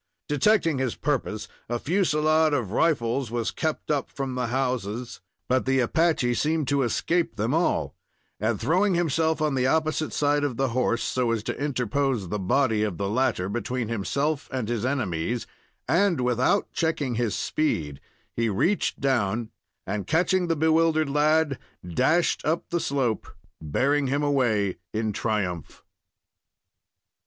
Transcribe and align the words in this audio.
Detecting 0.27 0.79
his 0.79 0.95
purpose, 0.95 1.47
a 1.69 1.77
fusilade 1.77 2.53
of 2.55 2.71
rifles 2.71 3.29
was 3.29 3.51
kept 3.51 3.91
up 3.91 4.09
from 4.09 4.33
the 4.33 4.47
houses, 4.47 5.21
but 5.47 5.67
the 5.67 5.79
Apache 5.79 6.33
seemed 6.33 6.67
to 6.69 6.81
escape 6.81 7.35
them 7.35 7.53
all; 7.53 7.95
and, 8.39 8.59
throwing 8.59 8.95
himself 8.95 9.43
on 9.43 9.53
the 9.53 9.67
opposite 9.67 10.11
side 10.11 10.43
of 10.43 10.57
the 10.57 10.69
horse, 10.69 11.03
so 11.03 11.29
as 11.29 11.43
to 11.43 11.63
interpose 11.63 12.29
the 12.29 12.39
body 12.39 12.81
of 12.81 12.97
the 12.97 13.07
latter 13.07 13.47
between 13.47 13.89
himself 13.89 14.49
and 14.51 14.69
his 14.69 14.83
enemies, 14.85 15.45
and, 15.87 16.19
without 16.19 16.71
checking 16.71 17.13
his 17.13 17.35
speed, 17.35 18.01
he 18.35 18.49
reached 18.49 18.99
down, 18.99 19.51
and 19.85 20.07
catching 20.07 20.47
the 20.47 20.55
bewildered 20.55 21.11
lad, 21.11 21.59
dashed 21.87 22.43
up 22.43 22.67
the 22.71 22.79
slope, 22.79 23.27
bearing 23.61 24.07
him 24.07 24.23
away 24.23 24.77
in 24.95 25.13
triumph. 25.13 25.83